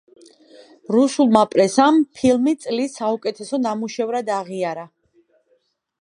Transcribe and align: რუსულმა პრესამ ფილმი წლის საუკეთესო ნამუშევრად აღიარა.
რუსულმა 0.95 1.43
პრესამ 1.51 1.99
ფილმი 2.21 2.55
წლის 2.65 2.97
საუკეთესო 3.03 3.63
ნამუშევრად 3.67 4.33
აღიარა. 4.41 4.91